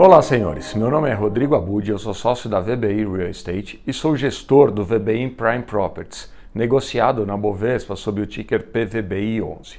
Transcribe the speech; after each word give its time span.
Olá, 0.00 0.22
senhores. 0.22 0.74
Meu 0.74 0.92
nome 0.92 1.10
é 1.10 1.12
Rodrigo 1.12 1.56
Abud, 1.56 1.90
eu 1.90 1.98
sou 1.98 2.14
sócio 2.14 2.48
da 2.48 2.60
VBI 2.60 3.04
Real 3.04 3.30
Estate 3.30 3.82
e 3.84 3.92
sou 3.92 4.14
gestor 4.16 4.70
do 4.70 4.84
VBI 4.84 5.30
Prime 5.30 5.64
Properties, 5.64 6.32
negociado 6.54 7.26
na 7.26 7.36
Bovespa 7.36 7.96
sob 7.96 8.20
o 8.20 8.26
ticker 8.26 8.68
PVBI11. 8.68 9.78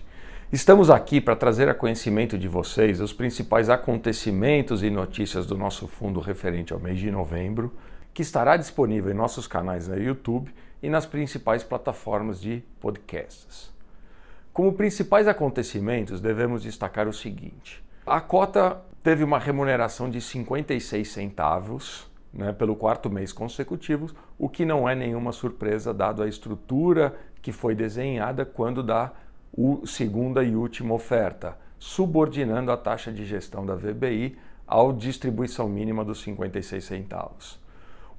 Estamos 0.52 0.90
aqui 0.90 1.22
para 1.22 1.38
trazer 1.38 1.70
a 1.70 1.74
conhecimento 1.74 2.38
de 2.38 2.50
vocês 2.50 3.00
os 3.00 3.14
principais 3.14 3.70
acontecimentos 3.70 4.84
e 4.84 4.90
notícias 4.90 5.46
do 5.46 5.58
nosso 5.58 5.88
fundo 5.88 6.20
referente 6.20 6.74
ao 6.74 6.82
mês 6.82 7.00
de 7.00 7.10
novembro, 7.10 7.72
que 8.14 8.22
estará 8.22 8.58
disponível 8.58 9.14
em 9.14 9.16
nossos 9.16 9.48
canais 9.48 9.88
no 9.88 9.98
YouTube 9.98 10.54
e 10.84 10.90
nas 10.90 11.06
principais 11.06 11.64
plataformas 11.64 12.42
de 12.42 12.62
podcasts. 12.82 13.72
Como 14.52 14.74
principais 14.74 15.30
acontecimentos, 15.30 16.20
devemos 16.20 16.62
destacar 16.62 17.08
o 17.08 17.14
seguinte: 17.14 17.82
a 18.06 18.20
cota 18.20 18.82
teve 19.04 19.24
uma 19.24 19.40
remuneração 19.40 20.10
de 20.10 20.22
56 20.22 21.08
centavos 21.08 22.10
né, 22.34 22.54
pelo 22.54 22.76
quarto 22.76 23.10
mês 23.10 23.34
consecutivo, 23.34 24.08
o 24.38 24.48
que 24.48 24.66
não 24.66 24.88
é 24.88 24.96
nenhuma 24.96 25.32
surpresa, 25.32 25.94
dado 25.94 26.22
a 26.22 26.28
estrutura 26.28 27.16
que 27.42 27.52
foi 27.52 27.74
desenhada 27.74 28.46
quando 28.46 28.84
da 28.84 29.12
segunda 29.86 30.44
e 30.44 30.56
última 30.56 30.94
oferta, 30.94 31.58
subordinando 31.80 32.72
a 32.72 32.78
taxa 32.78 33.12
de 33.12 33.26
gestão 33.26 33.66
da 33.66 33.76
VBI 33.76 34.38
à 34.68 34.80
distribuição 34.92 35.68
mínima 35.68 36.06
dos 36.06 36.22
56 36.22 36.84
centavos. 36.84 37.60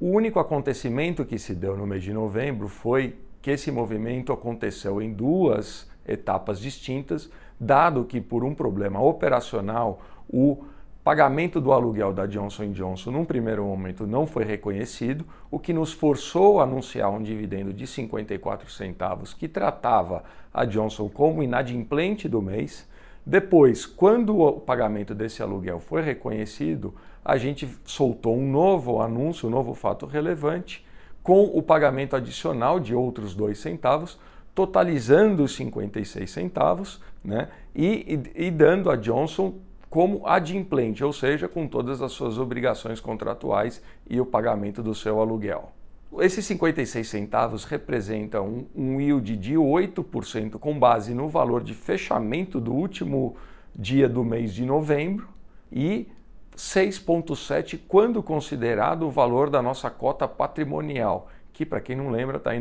O 0.00 0.08
único 0.10 0.40
acontecimento 0.40 1.24
que 1.24 1.38
se 1.38 1.54
deu 1.54 1.76
no 1.76 1.86
mês 1.86 2.02
de 2.02 2.12
novembro 2.12 2.68
foi 2.68 3.18
que 3.40 3.50
esse 3.50 3.70
movimento 3.70 4.32
aconteceu 4.32 5.00
em 5.00 5.12
duas 5.12 5.88
etapas 6.10 6.60
distintas, 6.60 7.30
dado 7.58 8.04
que 8.04 8.20
por 8.20 8.44
um 8.44 8.54
problema 8.54 9.00
operacional 9.00 10.00
o 10.28 10.64
pagamento 11.02 11.60
do 11.60 11.72
aluguel 11.72 12.12
da 12.12 12.26
Johnson 12.26 12.72
Johnson 12.72 13.10
num 13.10 13.24
primeiro 13.24 13.64
momento 13.64 14.06
não 14.06 14.26
foi 14.26 14.44
reconhecido, 14.44 15.24
o 15.50 15.58
que 15.58 15.72
nos 15.72 15.92
forçou 15.92 16.60
a 16.60 16.64
anunciar 16.64 17.10
um 17.10 17.22
dividendo 17.22 17.72
de 17.72 17.86
54 17.86 18.70
centavos 18.70 19.32
que 19.32 19.48
tratava 19.48 20.22
a 20.52 20.64
Johnson 20.64 21.08
como 21.08 21.42
inadimplente 21.42 22.28
do 22.28 22.42
mês. 22.42 22.88
Depois, 23.24 23.86
quando 23.86 24.38
o 24.40 24.60
pagamento 24.60 25.14
desse 25.14 25.42
aluguel 25.42 25.80
foi 25.80 26.02
reconhecido, 26.02 26.94
a 27.24 27.36
gente 27.36 27.68
soltou 27.84 28.36
um 28.36 28.50
novo 28.50 29.00
anúncio, 29.00 29.48
um 29.48 29.50
novo 29.50 29.74
fato 29.74 30.06
relevante, 30.06 30.84
com 31.22 31.44
o 31.44 31.62
pagamento 31.62 32.16
adicional 32.16 32.80
de 32.80 32.94
outros 32.94 33.34
dois 33.34 33.58
centavos, 33.58 34.18
totalizando 34.54 35.44
os 35.44 35.54
56 35.54 36.30
centavos, 36.30 37.00
né? 37.24 37.48
E, 37.74 38.20
e, 38.36 38.46
e 38.46 38.50
dando 38.50 38.90
a 38.90 38.96
Johnson 38.96 39.54
como 39.88 40.26
adimplente, 40.26 41.02
ou 41.02 41.12
seja, 41.12 41.48
com 41.48 41.66
todas 41.66 42.00
as 42.00 42.12
suas 42.12 42.38
obrigações 42.38 43.00
contratuais 43.00 43.82
e 44.08 44.20
o 44.20 44.26
pagamento 44.26 44.82
do 44.82 44.94
seu 44.94 45.20
aluguel. 45.20 45.72
Esses 46.18 46.44
56 46.46 47.08
centavos 47.08 47.64
representam 47.64 48.66
um, 48.74 49.00
yield 49.00 49.36
de 49.36 49.54
8% 49.54 50.58
com 50.58 50.78
base 50.78 51.14
no 51.14 51.28
valor 51.28 51.62
de 51.62 51.74
fechamento 51.74 52.60
do 52.60 52.72
último 52.72 53.36
dia 53.74 54.08
do 54.08 54.24
mês 54.24 54.52
de 54.52 54.64
novembro 54.64 55.28
e 55.70 56.08
6,7 56.56 57.80
quando 57.86 58.22
considerado 58.22 59.06
o 59.06 59.10
valor 59.10 59.50
da 59.50 59.62
nossa 59.62 59.88
cota 59.88 60.26
patrimonial, 60.26 61.28
que 61.52 61.64
para 61.64 61.80
quem 61.80 61.96
não 61.96 62.10
lembra 62.10 62.38
está 62.38 62.54
em 62.54 62.60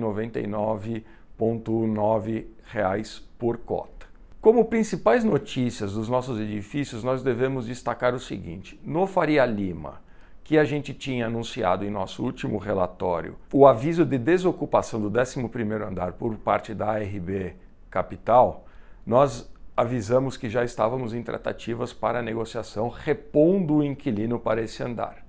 R$ 1.40 1.60
99,9 1.64 3.22
por 3.38 3.58
cota. 3.58 4.08
Como 4.42 4.66
principais 4.66 5.24
notícias 5.24 5.94
dos 5.94 6.08
nossos 6.08 6.40
edifícios, 6.40 7.04
nós 7.04 7.22
devemos 7.22 7.66
destacar 7.66 8.14
o 8.14 8.20
seguinte: 8.20 8.80
no 8.84 9.06
Faria 9.06 9.46
Lima, 9.46 10.02
que 10.44 10.58
a 10.58 10.64
gente 10.64 10.94
tinha 10.94 11.28
anunciado 11.28 11.86
em 11.86 11.90
nosso 11.90 12.24
último 12.24 12.58
relatório, 12.58 13.36
o 13.54 13.68
aviso 13.68 14.06
de 14.06 14.18
desocupação 14.18 15.00
do 15.00 15.12
11º 15.12 15.88
andar 15.88 16.14
por 16.14 16.36
parte 16.38 16.74
da 16.74 16.94
ARB 16.94 17.56
Capital, 17.90 18.66
nós 19.06 19.50
avisamos 19.76 20.36
que 20.38 20.50
já 20.50 20.64
estávamos 20.64 21.14
em 21.14 21.24
tratativas 21.24 21.94
para 21.94 22.22
negociação, 22.22 22.90
repondo 22.90 23.76
o 23.76 23.84
inquilino 23.84 24.40
para 24.40 24.62
esse 24.62 24.82
andar. 24.84 25.26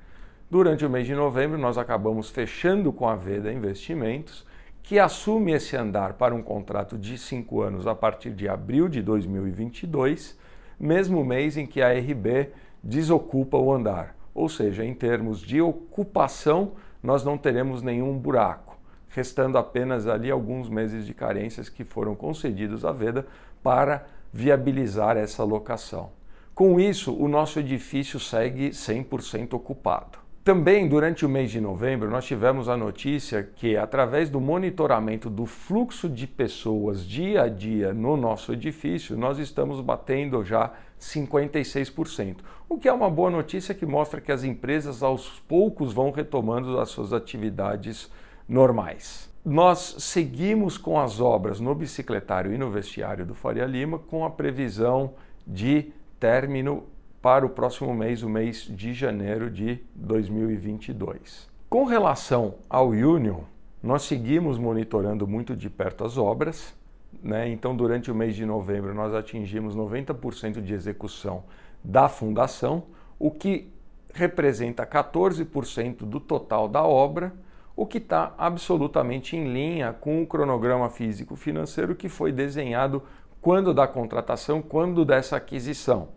Durante 0.51 0.85
o 0.85 0.91
mês 0.91 1.07
de 1.07 1.15
novembro, 1.15 1.57
nós 1.57 1.79
acabamos 1.79 2.31
fechando 2.31 2.93
com 2.93 3.09
a 3.09 3.15
Veda 3.15 3.53
Investimentos, 3.53 4.45
que 4.83 4.99
assume 4.99 5.53
esse 5.53 5.77
andar 5.77 6.15
para 6.15 6.35
um 6.35 6.43
contrato 6.43 6.99
de 6.99 7.17
cinco 7.17 7.61
anos 7.61 7.87
a 7.87 7.95
partir 7.95 8.31
de 8.31 8.49
abril 8.49 8.89
de 8.89 9.03
2022, 9.03 10.39
mesmo 10.79 11.25
mês 11.25 11.57
em 11.57 11.67
que 11.67 11.83
a 11.83 11.93
RB 11.93 12.51
desocupa 12.83 13.57
o 13.57 13.73
andar. 13.73 14.17
Ou 14.35 14.49
seja, 14.49 14.85
em 14.85 14.95
termos 14.95 15.41
de 15.41 15.61
ocupação, 15.61 16.73
nós 17.03 17.25
não 17.25 17.37
teremos 17.37 17.83
nenhum 17.83 18.17
buraco, 18.17 18.79
restando 19.09 19.59
apenas 19.59 20.07
ali 20.07 20.31
alguns 20.31 20.69
meses 20.69 21.07
de 21.07 21.15
carências 21.15 21.69
que 21.69 21.85
foram 21.85 22.15
concedidos 22.15 22.85
à 22.85 22.93
Veda 22.93 23.27
para 23.63 24.07
viabilizar 24.33 25.17
essa 25.17 25.45
locação. 25.45 26.11
Com 26.55 26.79
isso, 26.79 27.15
o 27.15 27.27
nosso 27.29 27.59
edifício 27.59 28.21
segue 28.21 28.71
100% 28.71 29.55
ocupado. 29.55 30.19
Também 30.43 30.89
durante 30.89 31.27
o 31.27 31.29
mês 31.29 31.51
de 31.51 31.61
novembro, 31.61 32.09
nós 32.09 32.25
tivemos 32.25 32.67
a 32.67 32.75
notícia 32.75 33.43
que, 33.43 33.77
através 33.77 34.31
do 34.31 34.41
monitoramento 34.41 35.29
do 35.29 35.45
fluxo 35.45 36.09
de 36.09 36.27
pessoas 36.27 37.07
dia 37.07 37.43
a 37.43 37.49
dia 37.49 37.93
no 37.93 38.17
nosso 38.17 38.51
edifício, 38.55 39.19
nós 39.19 39.39
estamos 39.39 39.83
batendo 39.83 40.43
já 40.43 40.73
56%, 40.99 42.39
o 42.67 42.79
que 42.79 42.89
é 42.89 42.93
uma 42.93 43.11
boa 43.11 43.31
notícia 43.31 43.75
que 43.75 43.85
mostra 43.85 44.19
que 44.19 44.33
as 44.33 44.43
empresas 44.43 45.03
aos 45.03 45.41
poucos 45.41 45.93
vão 45.93 46.11
retomando 46.11 46.81
as 46.81 46.89
suas 46.89 47.13
atividades 47.13 48.11
normais. 48.49 49.31
Nós 49.45 49.97
seguimos 49.99 50.79
com 50.79 50.99
as 50.99 51.21
obras 51.21 51.61
no 51.61 51.75
bicicletário 51.75 52.53
e 52.53 52.59
no 52.59 52.71
vestiário 52.71 53.27
do 53.27 53.35
Faria 53.35 53.67
Lima 53.67 53.99
com 53.99 54.25
a 54.25 54.31
previsão 54.31 55.13
de 55.47 55.93
término 56.19 56.85
para 57.21 57.45
o 57.45 57.51
próximo 57.51 57.93
mês, 57.95 58.23
o 58.23 58.29
mês 58.29 58.63
de 58.69 58.93
janeiro 58.95 59.51
de 59.51 59.81
2022. 59.95 61.49
Com 61.69 61.85
relação 61.85 62.55
ao 62.69 62.89
Union, 62.89 63.41
nós 63.83 64.03
seguimos 64.03 64.59
monitorando 64.59 65.27
muito 65.27 65.57
de 65.57 65.69
perto 65.69 66.05
as 66.05 66.17
obras. 66.17 66.75
Né? 67.23 67.49
Então, 67.49 67.77
durante 67.77 68.11
o 68.11 68.15
mês 68.15 68.35
de 68.35 68.45
novembro, 68.47 68.95
nós 68.95 69.15
atingimos 69.15 69.77
90% 69.77 70.61
de 70.61 70.73
execução 70.73 71.45
da 71.83 72.09
fundação, 72.09 72.85
o 73.19 73.31
que 73.31 73.73
representa 74.13 74.87
14% 74.87 75.99
do 75.99 76.19
total 76.21 76.69
da 76.69 76.83
obra 76.83 77.33
o 77.81 77.87
que 77.87 77.97
está 77.97 78.35
absolutamente 78.37 79.39
em 79.39 79.51
linha 79.51 79.91
com 79.91 80.23
o 80.23 80.27
cronograma 80.27 80.91
físico-financeiro 80.91 81.95
que 81.95 82.11
foi 82.11 82.31
desenhado 82.31 83.03
quando 83.41 83.73
da 83.73 83.89
contratação, 83.89 84.61
quando 84.61 85.03
dessa 85.03 85.39
aquisição. 85.39 86.09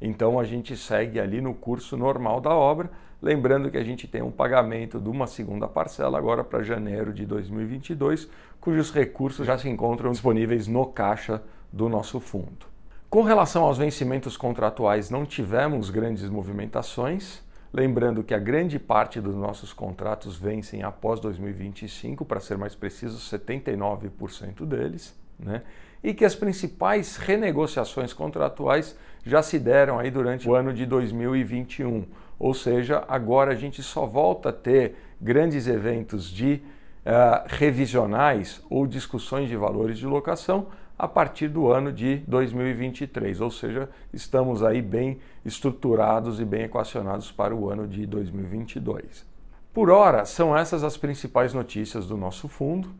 Então 0.00 0.40
a 0.40 0.44
gente 0.44 0.76
segue 0.76 1.20
ali 1.20 1.40
no 1.40 1.52
curso 1.52 1.96
normal 1.96 2.40
da 2.40 2.54
obra, 2.54 2.90
lembrando 3.20 3.70
que 3.70 3.76
a 3.76 3.84
gente 3.84 4.08
tem 4.08 4.22
um 4.22 4.30
pagamento 4.30 4.98
de 4.98 5.08
uma 5.08 5.26
segunda 5.26 5.68
parcela 5.68 6.16
agora 6.16 6.42
para 6.42 6.62
janeiro 6.62 7.12
de 7.12 7.26
2022, 7.26 8.28
cujos 8.60 8.90
recursos 8.90 9.46
já 9.46 9.58
se 9.58 9.68
encontram 9.68 10.10
disponíveis 10.10 10.66
no 10.66 10.86
caixa 10.86 11.42
do 11.72 11.88
nosso 11.88 12.18
fundo. 12.18 12.70
Com 13.10 13.22
relação 13.22 13.64
aos 13.64 13.76
vencimentos 13.76 14.36
contratuais, 14.36 15.10
não 15.10 15.26
tivemos 15.26 15.90
grandes 15.90 16.28
movimentações. 16.30 17.42
Lembrando 17.72 18.22
que 18.22 18.34
a 18.34 18.38
grande 18.38 18.78
parte 18.78 19.20
dos 19.20 19.34
nossos 19.34 19.72
contratos 19.72 20.36
vencem 20.36 20.84
após 20.84 21.18
2025, 21.18 22.24
para 22.24 22.38
ser 22.38 22.56
mais 22.56 22.76
preciso, 22.76 23.18
79% 23.18 24.64
deles, 24.64 25.16
né? 25.42 25.62
e 26.02 26.14
que 26.14 26.24
as 26.24 26.34
principais 26.34 27.16
renegociações 27.16 28.12
contratuais 28.12 28.96
já 29.24 29.42
se 29.42 29.58
deram 29.58 29.98
aí 29.98 30.10
durante 30.10 30.48
o 30.48 30.54
ano 30.54 30.72
de 30.72 30.86
2021. 30.86 32.06
Ou 32.38 32.54
seja, 32.54 33.04
agora 33.06 33.52
a 33.52 33.54
gente 33.54 33.82
só 33.82 34.06
volta 34.06 34.48
a 34.48 34.52
ter 34.52 34.96
grandes 35.20 35.66
eventos 35.66 36.30
de 36.30 36.62
uh, 37.04 37.44
revisionais 37.46 38.62
ou 38.70 38.86
discussões 38.86 39.48
de 39.48 39.56
valores 39.56 39.98
de 39.98 40.06
locação 40.06 40.68
a 40.98 41.08
partir 41.08 41.48
do 41.48 41.72
ano 41.72 41.90
de 41.90 42.18
2023, 42.28 43.40
ou 43.40 43.50
seja, 43.50 43.88
estamos 44.12 44.62
aí 44.62 44.82
bem 44.82 45.18
estruturados 45.46 46.38
e 46.40 46.44
bem 46.44 46.64
equacionados 46.64 47.32
para 47.32 47.54
o 47.54 47.70
ano 47.70 47.88
de 47.88 48.04
2022. 48.04 49.26
Por 49.72 49.88
hora, 49.88 50.26
são 50.26 50.54
essas 50.54 50.84
as 50.84 50.98
principais 50.98 51.54
notícias 51.54 52.06
do 52.06 52.18
nosso 52.18 52.48
fundo. 52.48 52.90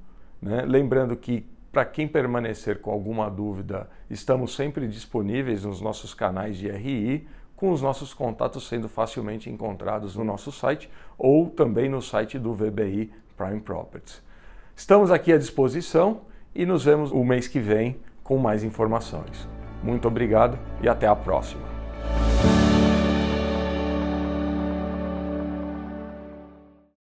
Né? 0.41 0.63
Lembrando 0.63 1.15
que, 1.15 1.45
para 1.73 1.85
quem 1.85 2.09
permanecer 2.09 2.81
com 2.81 2.91
alguma 2.91 3.31
dúvida, 3.31 3.89
estamos 4.09 4.55
sempre 4.55 4.89
disponíveis 4.89 5.65
nos 5.65 5.81
nossos 5.81 6.13
canais 6.13 6.57
de 6.57 6.69
RI, 6.69 7.29
com 7.55 7.71
os 7.71 7.83
nossos 7.83 8.15
contatos 8.15 8.67
sendo 8.67 8.89
facilmente 8.89 9.51
encontrados 9.51 10.17
no 10.17 10.25
nosso 10.25 10.51
site 10.51 10.91
ou 11.19 11.49
também 11.51 11.89
no 11.89 12.01
site 12.01 12.39
do 12.39 12.55
VBI 12.55 13.13
Prime 13.37 13.61
Properties. 13.61 14.23
Estamos 14.75 15.11
aqui 15.11 15.33
à 15.33 15.39
disposição 15.39 16.23
e 16.55 16.65
nos 16.65 16.85
vemos 16.85 17.13
o 17.13 17.23
mês 17.23 17.47
que 17.47 17.61
vem 17.61 18.01
com 18.25 18.39
mais 18.39 18.65
informações. 18.65 19.49
Muito 19.83 20.09
obrigado 20.09 20.59
e 20.83 20.89
até 20.89 21.07
a 21.07 21.15
próxima. 21.15 21.80